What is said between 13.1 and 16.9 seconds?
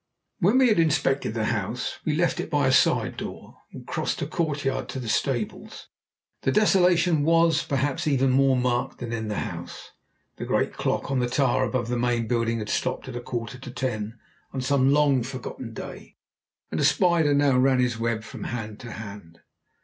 a quarter to ten on some long forgotten day, and a